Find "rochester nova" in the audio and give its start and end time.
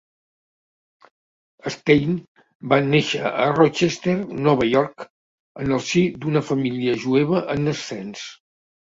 3.59-4.69